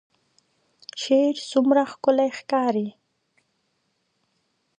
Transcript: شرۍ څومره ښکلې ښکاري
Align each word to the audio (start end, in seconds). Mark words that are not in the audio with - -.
شرۍ 1.01 1.31
څومره 1.51 1.81
ښکلې 1.91 2.27
ښکاري 2.37 2.87